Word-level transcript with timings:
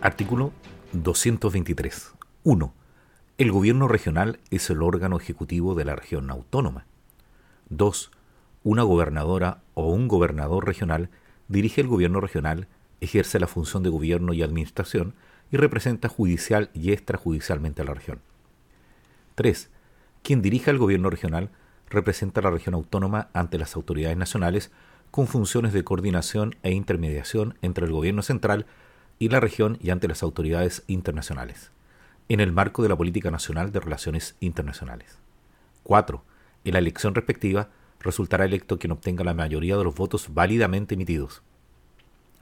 Artículo 0.00 0.52
223. 0.92 2.14
1. 2.44 2.72
El 3.36 3.50
gobierno 3.50 3.88
regional 3.88 4.38
es 4.52 4.70
el 4.70 4.80
órgano 4.80 5.16
ejecutivo 5.16 5.74
de 5.74 5.84
la 5.84 5.96
región 5.96 6.30
autónoma. 6.30 6.86
2. 7.70 8.12
Una 8.62 8.84
gobernadora 8.84 9.60
o 9.74 9.88
un 9.88 10.06
gobernador 10.06 10.66
regional 10.66 11.10
dirige 11.48 11.80
el 11.80 11.88
gobierno 11.88 12.20
regional, 12.20 12.68
ejerce 13.00 13.40
la 13.40 13.48
función 13.48 13.82
de 13.82 13.90
gobierno 13.90 14.32
y 14.34 14.44
administración 14.44 15.14
y 15.50 15.56
representa 15.56 16.08
judicial 16.08 16.70
y 16.74 16.92
extrajudicialmente 16.92 17.82
a 17.82 17.86
la 17.86 17.94
región. 17.94 18.20
3. 19.34 19.68
Quien 20.22 20.42
dirija 20.42 20.70
el 20.70 20.78
gobierno 20.78 21.10
regional 21.10 21.50
representa 21.90 22.38
a 22.38 22.44
la 22.44 22.50
región 22.50 22.76
autónoma 22.76 23.30
ante 23.32 23.58
las 23.58 23.74
autoridades 23.74 24.16
nacionales 24.16 24.70
con 25.10 25.26
funciones 25.26 25.72
de 25.72 25.82
coordinación 25.82 26.54
e 26.62 26.70
intermediación 26.70 27.58
entre 27.62 27.86
el 27.86 27.90
gobierno 27.90 28.22
central 28.22 28.66
y 29.18 29.28
la 29.28 29.40
región 29.40 29.78
y 29.80 29.90
ante 29.90 30.08
las 30.08 30.22
autoridades 30.22 30.84
internacionales, 30.86 31.70
en 32.28 32.40
el 32.40 32.52
marco 32.52 32.82
de 32.82 32.88
la 32.88 32.96
Política 32.96 33.30
Nacional 33.30 33.72
de 33.72 33.80
Relaciones 33.80 34.36
Internacionales. 34.40 35.18
4. 35.82 36.22
En 36.64 36.72
la 36.72 36.78
elección 36.78 37.14
respectiva, 37.14 37.68
resultará 38.00 38.44
electo 38.44 38.78
quien 38.78 38.92
obtenga 38.92 39.24
la 39.24 39.34
mayoría 39.34 39.76
de 39.76 39.84
los 39.84 39.94
votos 39.94 40.32
válidamente 40.34 40.94
emitidos. 40.94 41.42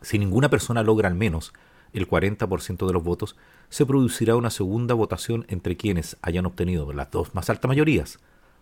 Si 0.02 0.18
ninguna 0.18 0.50
persona 0.50 0.82
logra 0.82 1.08
al 1.08 1.14
menos 1.14 1.52
el 1.92 2.08
40% 2.08 2.86
de 2.86 2.92
los 2.92 3.02
votos, 3.02 3.36
se 3.70 3.86
producirá 3.86 4.36
una 4.36 4.50
segunda 4.50 4.94
votación 4.94 5.46
entre 5.48 5.76
quienes 5.76 6.16
hayan 6.20 6.46
obtenido 6.46 6.92
las 6.92 7.10
dos 7.10 7.34
más 7.34 7.48
altas 7.48 7.68
mayorías. 7.68 8.18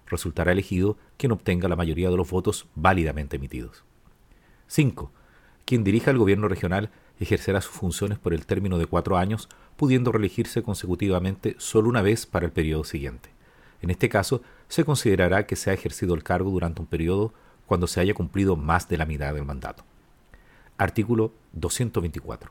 Resultará 0.06 0.52
elegido 0.52 0.96
quien 1.16 1.32
obtenga 1.32 1.68
la 1.68 1.76
mayoría 1.76 2.10
de 2.10 2.16
los 2.16 2.30
votos 2.30 2.66
válidamente 2.74 3.36
emitidos. 3.36 3.84
5. 4.68 5.10
Quien 5.64 5.82
dirija 5.82 6.10
el 6.10 6.18
gobierno 6.18 6.46
regional 6.46 6.90
ejercerá 7.20 7.60
sus 7.60 7.72
funciones 7.72 8.18
por 8.18 8.34
el 8.34 8.46
término 8.46 8.78
de 8.78 8.86
cuatro 8.86 9.16
años, 9.16 9.48
pudiendo 9.76 10.12
reelegirse 10.12 10.62
consecutivamente 10.62 11.56
solo 11.58 11.88
una 11.88 12.02
vez 12.02 12.26
para 12.26 12.46
el 12.46 12.52
periodo 12.52 12.84
siguiente. 12.84 13.30
En 13.82 13.90
este 13.90 14.08
caso, 14.08 14.42
se 14.68 14.84
considerará 14.84 15.46
que 15.46 15.56
se 15.56 15.70
ha 15.70 15.74
ejercido 15.74 16.14
el 16.14 16.22
cargo 16.22 16.50
durante 16.50 16.80
un 16.80 16.86
periodo 16.86 17.34
cuando 17.66 17.86
se 17.86 18.00
haya 18.00 18.14
cumplido 18.14 18.56
más 18.56 18.88
de 18.88 18.96
la 18.96 19.06
mitad 19.06 19.34
del 19.34 19.44
mandato. 19.44 19.84
Artículo 20.76 21.32
224. 21.52 22.50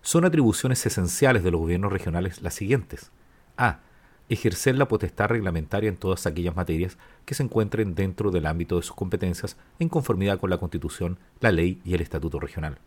Son 0.00 0.24
atribuciones 0.24 0.84
esenciales 0.84 1.44
de 1.44 1.50
los 1.50 1.60
gobiernos 1.60 1.92
regionales 1.92 2.42
las 2.42 2.54
siguientes. 2.54 3.12
A. 3.56 3.80
Ejercer 4.28 4.76
la 4.76 4.88
potestad 4.88 5.28
reglamentaria 5.28 5.88
en 5.88 5.96
todas 5.96 6.26
aquellas 6.26 6.56
materias 6.56 6.96
que 7.24 7.34
se 7.34 7.42
encuentren 7.42 7.94
dentro 7.94 8.30
del 8.30 8.46
ámbito 8.46 8.76
de 8.76 8.82
sus 8.82 8.96
competencias 8.96 9.56
en 9.78 9.88
conformidad 9.88 10.40
con 10.40 10.50
la 10.50 10.58
Constitución, 10.58 11.18
la 11.40 11.52
ley 11.52 11.80
y 11.84 11.94
el 11.94 12.00
Estatuto 12.00 12.40
regional. 12.40 12.78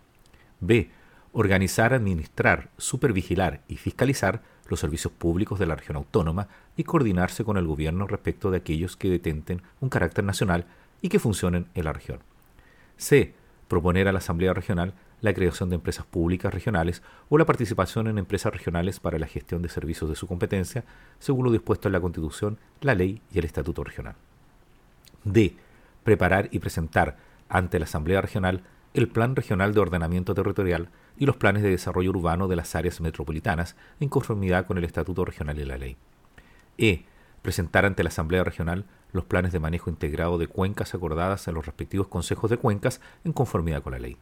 B 0.59 0.89
organizar, 1.37 1.93
administrar, 1.93 2.69
supervigilar 2.77 3.59
y 3.67 3.75
fiscalizar 3.75 4.41
los 4.69 4.79
servicios 4.79 5.11
públicos 5.11 5.59
de 5.59 5.65
la 5.65 5.75
región 5.75 5.97
autónoma 5.97 6.47
y 6.77 6.85
coordinarse 6.85 7.43
con 7.43 7.57
el 7.57 7.67
gobierno 7.67 8.07
respecto 8.07 8.51
de 8.51 8.57
aquellos 8.57 8.95
que 8.95 9.09
detenten 9.09 9.61
un 9.81 9.89
carácter 9.89 10.23
nacional 10.23 10.65
y 11.01 11.09
que 11.09 11.19
funcionen 11.19 11.67
en 11.75 11.83
la 11.83 11.91
región. 11.91 12.19
C. 12.95 13.33
Proponer 13.67 14.07
a 14.07 14.13
la 14.13 14.19
Asamblea 14.19 14.53
Regional 14.53 14.93
la 15.19 15.33
creación 15.33 15.67
de 15.67 15.75
empresas 15.75 16.05
públicas 16.05 16.53
regionales 16.53 17.03
o 17.27 17.37
la 17.37 17.45
participación 17.45 18.07
en 18.07 18.17
empresas 18.17 18.53
regionales 18.53 19.01
para 19.01 19.19
la 19.19 19.27
gestión 19.27 19.61
de 19.61 19.67
servicios 19.67 20.09
de 20.09 20.15
su 20.15 20.27
competencia, 20.27 20.85
según 21.19 21.43
lo 21.43 21.51
dispuesto 21.51 21.89
en 21.89 21.93
la 21.93 21.99
Constitución, 21.99 22.59
la 22.79 22.95
ley 22.95 23.21
y 23.33 23.39
el 23.39 23.45
Estatuto 23.45 23.83
Regional. 23.83 24.15
D. 25.25 25.53
Preparar 26.05 26.47
y 26.51 26.59
presentar 26.59 27.17
ante 27.49 27.77
la 27.77 27.85
Asamblea 27.85 28.21
Regional 28.21 28.63
el 28.93 29.09
Plan 29.09 29.35
Regional 29.35 29.73
de 29.73 29.81
Ordenamiento 29.81 30.33
Territorial 30.33 30.87
y 31.17 31.25
los 31.25 31.37
planes 31.37 31.63
de 31.63 31.69
desarrollo 31.69 32.09
urbano 32.09 32.47
de 32.47 32.55
las 32.55 32.75
áreas 32.75 33.01
metropolitanas 33.01 33.75
en 33.99 34.09
conformidad 34.09 34.65
con 34.65 34.77
el 34.77 34.83
Estatuto 34.83 35.25
Regional 35.25 35.59
y 35.59 35.65
la 35.65 35.77
ley. 35.77 35.97
E. 36.77 37.05
Presentar 37.41 37.85
ante 37.85 38.03
la 38.03 38.09
Asamblea 38.09 38.43
Regional 38.43 38.85
los 39.11 39.25
planes 39.25 39.51
de 39.51 39.59
manejo 39.59 39.89
integrado 39.89 40.37
de 40.37 40.47
cuencas 40.47 40.93
acordadas 40.93 41.47
en 41.47 41.53
los 41.53 41.65
respectivos 41.65 42.07
consejos 42.07 42.49
de 42.49 42.57
cuencas 42.57 43.01
en 43.23 43.33
conformidad 43.33 43.83
con 43.83 43.93
la 43.93 43.99
ley. 43.99 44.17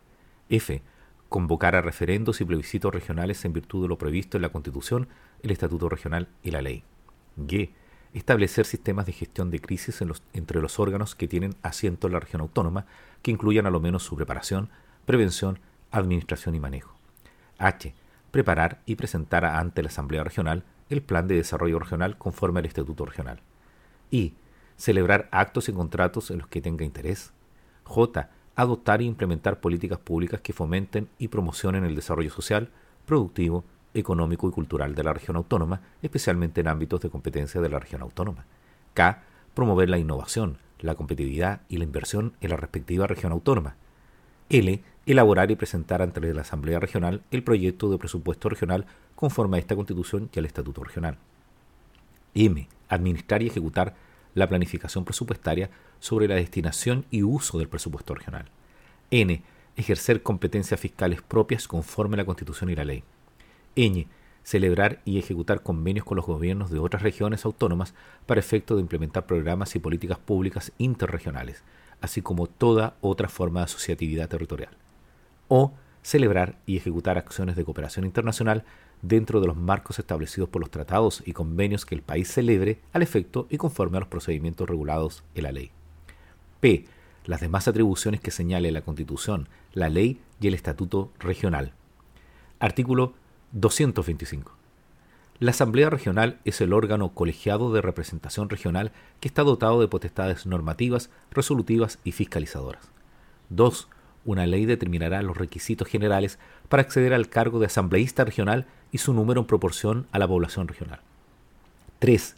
F. 0.49 0.81
Convocar 1.29 1.75
a 1.75 1.81
referendos 1.81 2.41
y 2.41 2.45
plebiscitos 2.45 2.93
regionales 2.93 3.43
en 3.45 3.53
virtud 3.53 3.83
de 3.83 3.87
lo 3.87 3.97
previsto 3.97 4.37
en 4.37 4.43
la 4.43 4.49
Constitución, 4.49 5.07
el 5.41 5.51
Estatuto 5.51 5.89
Regional 5.89 6.27
y 6.43 6.51
la 6.51 6.61
ley. 6.61 6.83
G 7.37 7.71
establecer 8.13 8.65
sistemas 8.65 9.05
de 9.05 9.11
gestión 9.11 9.49
de 9.49 9.59
crisis 9.59 10.03
entre 10.33 10.61
los 10.61 10.79
órganos 10.79 11.15
que 11.15 11.27
tienen 11.27 11.55
asiento 11.63 12.07
en 12.07 12.13
la 12.13 12.19
región 12.19 12.41
autónoma, 12.41 12.85
que 13.21 13.31
incluyan 13.31 13.65
a 13.65 13.71
lo 13.71 13.79
menos 13.79 14.03
su 14.03 14.15
preparación, 14.15 14.69
prevención, 15.05 15.59
administración 15.93 16.55
y 16.55 16.59
manejo. 16.59 16.95
H. 17.57 17.93
Preparar 18.31 18.81
y 18.85 18.95
presentar 18.95 19.45
ante 19.45 19.81
la 19.83 19.89
Asamblea 19.89 20.23
Regional 20.23 20.63
el 20.89 21.01
Plan 21.01 21.27
de 21.27 21.35
Desarrollo 21.35 21.79
Regional 21.79 22.17
conforme 22.17 22.59
al 22.59 22.65
Estatuto 22.65 23.05
Regional. 23.05 23.41
I. 24.11 24.33
Celebrar 24.75 25.29
actos 25.31 25.69
y 25.69 25.73
contratos 25.73 26.31
en 26.31 26.39
los 26.39 26.47
que 26.47 26.61
tenga 26.61 26.83
interés. 26.83 27.31
J. 27.83 28.29
Adoptar 28.55 29.01
e 29.01 29.05
implementar 29.05 29.59
políticas 29.59 29.99
públicas 29.99 30.41
que 30.41 30.53
fomenten 30.53 31.09
y 31.17 31.29
promocionen 31.29 31.85
el 31.85 31.95
desarrollo 31.95 32.31
social, 32.31 32.69
productivo, 33.05 33.63
económico 33.93 34.47
y 34.47 34.51
cultural 34.51 34.95
de 34.95 35.03
la 35.03 35.13
región 35.13 35.37
autónoma, 35.37 35.81
especialmente 36.01 36.61
en 36.61 36.67
ámbitos 36.67 37.01
de 37.01 37.09
competencia 37.09 37.61
de 37.61 37.69
la 37.69 37.79
región 37.79 38.01
autónoma. 38.01 38.45
K. 38.93 39.23
Promover 39.53 39.89
la 39.89 39.99
innovación, 39.99 40.57
la 40.79 40.95
competitividad 40.95 41.61
y 41.69 41.77
la 41.77 41.83
inversión 41.83 42.33
en 42.41 42.49
la 42.49 42.57
respectiva 42.57 43.07
región 43.07 43.31
autónoma. 43.31 43.75
L. 44.53 44.83
Elaborar 45.07 45.49
y 45.49 45.55
presentar 45.55 46.03
ante 46.03 46.31
la 46.31 46.41
Asamblea 46.41 46.79
Regional 46.79 47.23
el 47.31 47.43
proyecto 47.43 47.89
de 47.89 47.97
presupuesto 47.97 48.49
regional 48.49 48.85
conforme 49.15 49.57
a 49.57 49.59
esta 49.59 49.75
Constitución 49.75 50.29
y 50.31 50.37
al 50.37 50.45
Estatuto 50.45 50.83
Regional. 50.83 51.17
M. 52.35 52.67
Administrar 52.87 53.41
y 53.41 53.47
ejecutar 53.47 53.95
la 54.35 54.47
planificación 54.47 55.05
presupuestaria 55.05 55.71
sobre 55.99 56.27
la 56.27 56.35
destinación 56.35 57.05
y 57.09 57.23
uso 57.23 57.57
del 57.57 57.67
presupuesto 57.67 58.13
regional. 58.13 58.45
N. 59.09 59.41
Ejercer 59.75 60.21
competencias 60.21 60.79
fiscales 60.79 61.23
propias 61.23 61.67
conforme 61.67 62.13
a 62.13 62.17
la 62.17 62.25
Constitución 62.25 62.69
y 62.69 62.75
la 62.75 62.85
ley. 62.85 63.03
Ñ. 63.75 64.05
Celebrar 64.43 65.01
y 65.03 65.17
ejecutar 65.17 65.63
convenios 65.63 66.05
con 66.05 66.17
los 66.17 66.27
gobiernos 66.27 66.69
de 66.69 66.77
otras 66.77 67.01
regiones 67.01 67.43
autónomas 67.45 67.95
para 68.27 68.39
efecto 68.39 68.75
de 68.75 68.81
implementar 68.81 69.25
programas 69.25 69.75
y 69.75 69.79
políticas 69.79 70.19
públicas 70.19 70.71
interregionales, 70.77 71.63
así 72.01 72.21
como 72.21 72.47
toda 72.47 72.95
otra 73.01 73.29
forma 73.29 73.61
de 73.61 73.65
asociatividad 73.65 74.29
territorial. 74.29 74.77
O 75.47 75.73
celebrar 76.01 76.57
y 76.65 76.77
ejecutar 76.77 77.18
acciones 77.18 77.56
de 77.56 77.63
cooperación 77.63 78.06
internacional 78.06 78.63
dentro 79.01 79.41
de 79.41 79.47
los 79.47 79.57
marcos 79.57 80.00
establecidos 80.00 80.50
por 80.50 80.62
los 80.62 80.71
tratados 80.71 81.23
y 81.25 81.33
convenios 81.33 81.85
que 81.85 81.95
el 81.95 82.01
país 82.01 82.31
celebre 82.31 82.79
al 82.94 83.01
efecto 83.01 83.47
y 83.50 83.57
conforme 83.57 83.97
a 83.97 84.00
los 84.01 84.09
procedimientos 84.09 84.68
regulados 84.68 85.23
en 85.35 85.44
la 85.44 85.51
ley. 85.51 85.71
P. 86.59 86.85
Las 87.25 87.41
demás 87.41 87.68
atribuciones 87.68 88.19
que 88.19 88.31
señale 88.31 88.71
la 88.71 88.81
Constitución, 88.81 89.47
la 89.73 89.89
ley 89.89 90.19
y 90.41 90.47
el 90.47 90.53
Estatuto 90.53 91.12
Regional. 91.19 91.73
Artículo 92.59 93.13
225. 93.51 94.62
La 95.39 95.51
Asamblea 95.51 95.89
Regional 95.89 96.39
es 96.45 96.62
el 96.62 96.74
órgano 96.74 97.13
colegiado 97.13 97.74
de 97.74 97.81
representación 97.81 98.50
regional 98.50 98.91
que 99.19 99.27
está 99.27 99.44
dotado 99.44 99.81
de 99.81 99.88
potestades 99.88 100.45
normativas, 100.45 101.09
resolutivas 101.31 102.00
y 102.03 102.12
fiscalizadoras. 102.12 102.91
2. 103.50 103.88
Una 104.25 104.45
ley 104.45 104.65
determinará 104.65 105.21
los 105.24 105.35
requisitos 105.35 105.88
generales 105.88 106.38
para 106.69 106.81
acceder 106.81 107.13
al 107.13 107.30
cargo 107.30 107.59
de 107.59 107.65
asambleísta 107.65 108.24
regional 108.24 108.68
y 108.91 109.00
su 109.00 109.13
número 109.13 109.41
en 109.41 109.47
proporción 109.47 110.07
a 110.12 110.19
la 110.19 110.27
población 110.27 110.68
regional. 110.68 111.01
3. 112.00 112.35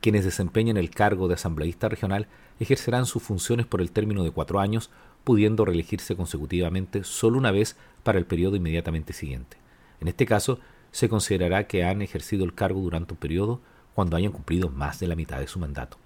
Quienes 0.00 0.24
desempeñen 0.24 0.76
el 0.76 0.90
cargo 0.90 1.26
de 1.26 1.34
asambleísta 1.34 1.88
regional 1.88 2.28
ejercerán 2.60 3.06
sus 3.06 3.22
funciones 3.22 3.66
por 3.66 3.80
el 3.80 3.90
término 3.90 4.22
de 4.22 4.30
cuatro 4.30 4.60
años, 4.60 4.90
pudiendo 5.24 5.64
reelegirse 5.64 6.14
consecutivamente 6.14 7.02
solo 7.02 7.38
una 7.38 7.50
vez 7.50 7.76
para 8.04 8.18
el 8.18 8.24
periodo 8.24 8.54
inmediatamente 8.54 9.12
siguiente. 9.12 9.56
En 10.00 10.08
este 10.08 10.26
caso, 10.26 10.60
se 10.90 11.08
considerará 11.08 11.66
que 11.66 11.84
han 11.84 12.02
ejercido 12.02 12.44
el 12.44 12.54
cargo 12.54 12.80
durante 12.80 13.14
un 13.14 13.18
periodo 13.18 13.60
cuando 13.94 14.16
hayan 14.16 14.32
cumplido 14.32 14.68
más 14.70 15.00
de 15.00 15.08
la 15.08 15.16
mitad 15.16 15.38
de 15.38 15.46
su 15.46 15.58
mandato. 15.58 15.98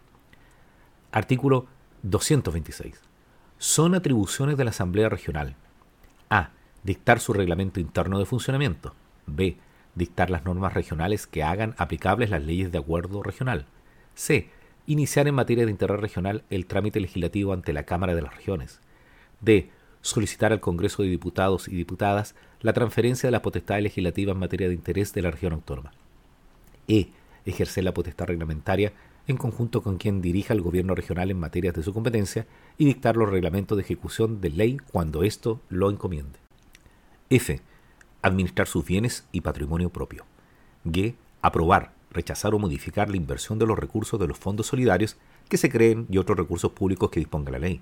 Artículo 1.12 1.66
226. 2.02 3.00
son 3.58 3.94
atribuciones 3.94 4.56
de 4.56 4.64
la 4.64 4.70
Asamblea 4.70 5.08
Regional. 5.08 5.54
A. 6.30 6.50
Dictar 6.82 7.20
su 7.20 7.32
reglamento 7.32 7.80
interno 7.80 8.18
de 8.18 8.24
funcionamiento. 8.24 8.94
B. 9.26 9.56
Dictar 9.94 10.30
las 10.30 10.44
normas 10.44 10.72
regionales 10.72 11.26
que 11.26 11.42
hagan 11.42 11.74
aplicables 11.76 12.30
las 12.30 12.42
leyes 12.42 12.72
de 12.72 12.78
acuerdo 12.78 13.22
regional. 13.22 13.66
C. 14.14 14.48
Iniciar 14.86 15.28
en 15.28 15.34
materia 15.34 15.64
de 15.64 15.70
interés 15.70 16.00
regional 16.00 16.44
el 16.48 16.66
trámite 16.66 17.00
legislativo 17.00 17.52
ante 17.52 17.72
la 17.72 17.82
Cámara 17.82 18.14
de 18.14 18.22
las 18.22 18.34
Regiones. 18.34 18.80
D. 19.40 19.70
Solicitar 20.02 20.52
al 20.52 20.61
Congreso 20.61 21.02
de 21.02 21.08
Diputados 21.08 21.69
y 21.69 21.76
Diputadas 21.76 22.35
la 22.61 22.73
transferencia 22.73 23.26
de 23.26 23.32
la 23.32 23.43
potestad 23.43 23.81
legislativa 23.81 24.32
en 24.32 24.38
materia 24.38 24.69
de 24.69 24.75
interés 24.75 25.12
de 25.12 25.23
la 25.23 25.31
región 25.31 25.52
autónoma. 25.52 25.93
E. 26.88 27.08
Ejercer 27.44 27.85
la 27.85 27.94
potestad 27.94 28.26
reglamentaria 28.26 28.93
en 29.26 29.37
conjunto 29.37 29.82
con 29.82 29.99
quien 29.99 30.20
dirija 30.20 30.55
el 30.55 30.61
gobierno 30.61 30.94
regional 30.94 31.31
en 31.31 31.38
materias 31.38 31.75
de 31.75 31.82
su 31.82 31.93
competencia 31.93 32.47
y 32.79 32.85
dictar 32.85 33.17
los 33.17 33.31
reglamentos 33.31 33.76
de 33.76 33.82
ejecución 33.82 34.41
de 34.41 34.50
ley 34.50 34.79
cuando 34.91 35.23
esto 35.23 35.61
lo 35.69 35.91
encomiende. 35.91 36.38
F. 37.29 37.61
Administrar 38.23 38.67
sus 38.67 38.85
bienes 38.85 39.26
y 39.32 39.41
patrimonio 39.41 39.91
propio. 39.91 40.25
G. 40.85 41.14
Aprobar, 41.43 41.93
rechazar 42.11 42.55
o 42.55 42.58
modificar 42.58 43.08
la 43.08 43.17
inversión 43.17 43.58
de 43.58 43.67
los 43.67 43.79
recursos 43.79 44.19
de 44.19 44.26
los 44.26 44.38
fondos 44.38 44.67
solidarios 44.67 45.17
que 45.49 45.56
se 45.56 45.70
creen 45.70 46.06
y 46.11 46.19
otros 46.19 46.37
recursos 46.37 46.73
públicos 46.73 47.11
que 47.11 47.20
disponga 47.20 47.52
la 47.52 47.58
ley. 47.58 47.81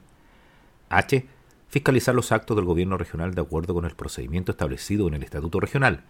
H. 0.91 1.27
Fiscalizar 1.69 2.15
los 2.15 2.33
actos 2.33 2.57
del 2.57 2.65
gobierno 2.65 2.97
regional 2.97 3.35
de 3.35 3.43
acuerdo 3.43 3.75
con 3.75 3.85
el 3.85 3.95
procedimiento 3.95 4.53
establecido 4.53 5.09
en 5.09 5.15
el 5.15 5.23
Estatuto 5.23 5.61
Regional. 5.61 6.05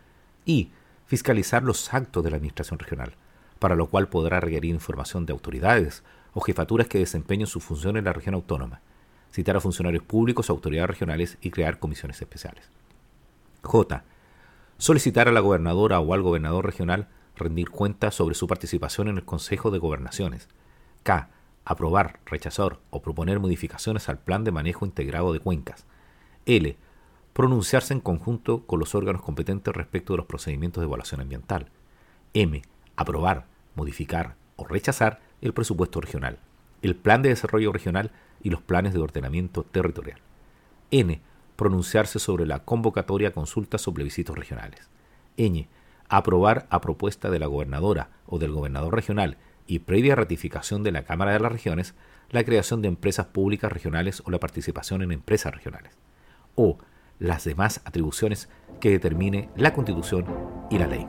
Y 0.44 0.70
fiscalizar 1.06 1.62
los 1.62 1.92
actos 1.92 2.22
de 2.22 2.30
la 2.30 2.36
Administración 2.36 2.78
Regional 2.78 3.14
para 3.58 3.76
lo 3.76 3.88
cual 3.88 4.08
podrá 4.08 4.40
requerir 4.40 4.74
información 4.74 5.26
de 5.26 5.32
autoridades 5.32 6.02
o 6.32 6.40
jefaturas 6.40 6.88
que 6.88 6.98
desempeñen 6.98 7.46
su 7.46 7.60
función 7.60 7.96
en 7.96 8.04
la 8.04 8.12
región 8.12 8.34
autónoma, 8.34 8.80
citar 9.32 9.56
a 9.56 9.60
funcionarios 9.60 10.04
públicos 10.04 10.48
o 10.48 10.52
autoridades 10.52 10.90
regionales 10.90 11.38
y 11.40 11.50
crear 11.50 11.78
comisiones 11.78 12.20
especiales. 12.20 12.70
J. 13.62 14.04
Solicitar 14.78 15.28
a 15.28 15.32
la 15.32 15.40
gobernadora 15.40 15.98
o 15.98 16.14
al 16.14 16.22
gobernador 16.22 16.64
regional 16.64 17.08
rendir 17.36 17.70
cuentas 17.70 18.14
sobre 18.14 18.34
su 18.34 18.46
participación 18.46 19.08
en 19.08 19.18
el 19.18 19.24
Consejo 19.24 19.70
de 19.70 19.78
Gobernaciones. 19.78 20.48
K. 21.02 21.30
Aprobar, 21.70 22.20
rechazar 22.24 22.78
o 22.88 23.02
proponer 23.02 23.40
modificaciones 23.40 24.08
al 24.08 24.18
Plan 24.18 24.42
de 24.42 24.50
Manejo 24.50 24.86
Integrado 24.86 25.34
de 25.34 25.40
Cuencas. 25.40 25.84
L. 26.46 26.78
Pronunciarse 27.34 27.92
en 27.92 28.00
conjunto 28.00 28.64
con 28.64 28.80
los 28.80 28.94
órganos 28.94 29.20
competentes 29.20 29.76
respecto 29.76 30.14
de 30.14 30.16
los 30.16 30.24
procedimientos 30.24 30.80
de 30.80 30.86
evaluación 30.86 31.20
ambiental. 31.20 31.68
M 32.32 32.62
aprobar, 32.96 33.48
modificar 33.74 34.36
o 34.56 34.66
rechazar 34.66 35.20
el 35.42 35.52
presupuesto 35.52 36.00
regional, 36.00 36.38
el 36.80 36.96
plan 36.96 37.20
de 37.20 37.28
desarrollo 37.28 37.70
regional 37.70 38.12
y 38.42 38.48
los 38.48 38.62
planes 38.62 38.94
de 38.94 39.00
ordenamiento 39.00 39.62
territorial. 39.62 40.20
N. 40.90 41.20
Pronunciarse 41.56 42.18
sobre 42.18 42.46
la 42.46 42.64
convocatoria 42.64 43.28
a 43.28 43.32
consultas 43.32 43.86
o 43.86 43.92
plebiscitos 43.92 44.38
regionales. 44.38 44.88
Ñ. 45.36 45.66
Aprobar 46.08 46.66
a 46.70 46.80
propuesta 46.80 47.28
de 47.28 47.38
la 47.38 47.46
gobernadora 47.46 48.08
o 48.24 48.38
del 48.38 48.52
gobernador 48.52 48.94
regional 48.94 49.36
y 49.68 49.80
previa 49.80 50.16
ratificación 50.16 50.82
de 50.82 50.90
la 50.90 51.04
Cámara 51.04 51.32
de 51.32 51.40
las 51.40 51.52
Regiones 51.52 51.94
la 52.30 52.42
creación 52.42 52.82
de 52.82 52.88
empresas 52.88 53.26
públicas 53.26 53.70
regionales 53.70 54.22
o 54.24 54.30
la 54.30 54.40
participación 54.40 55.02
en 55.02 55.12
empresas 55.12 55.54
regionales. 55.54 55.96
O 56.56 56.78
las 57.18 57.44
demás 57.44 57.80
atribuciones 57.84 58.48
que 58.80 58.90
determine 58.90 59.48
la 59.56 59.74
Constitución 59.74 60.26
y 60.70 60.78
la 60.78 60.86
ley. 60.86 61.06